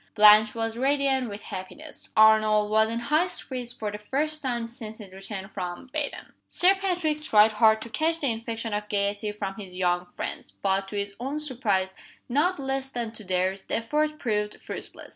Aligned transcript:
Blanche 0.15 0.55
was 0.55 0.77
radiant 0.77 1.29
with 1.29 1.41
happiness, 1.43 2.09
Arnold 2.17 2.71
was 2.71 2.89
in 2.89 2.97
high 2.97 3.27
spirits 3.27 3.71
for 3.71 3.91
the 3.91 3.99
first 3.99 4.41
time 4.41 4.65
since 4.65 4.97
his 4.97 5.11
return 5.13 5.47
from 5.47 5.85
Baden. 5.93 6.33
Sir 6.47 6.73
Patrick 6.73 7.21
tried 7.21 7.51
hard 7.51 7.83
to 7.83 7.89
catch 7.91 8.19
the 8.19 8.31
infection 8.31 8.73
of 8.73 8.89
gayety 8.89 9.31
from 9.31 9.53
his 9.59 9.77
young 9.77 10.07
friends; 10.15 10.49
but, 10.49 10.87
to 10.87 10.97
his 10.97 11.13
own 11.19 11.39
surprise, 11.39 11.93
not 12.27 12.59
less 12.59 12.89
than 12.89 13.11
to 13.11 13.23
theirs, 13.23 13.65
the 13.65 13.75
effort 13.75 14.17
proved 14.17 14.59
fruitless. 14.59 15.09